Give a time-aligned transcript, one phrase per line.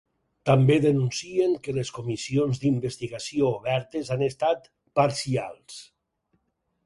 [0.49, 4.65] També denuncien que les comissions d’investigació obertes han estat
[5.01, 5.77] “parcials”.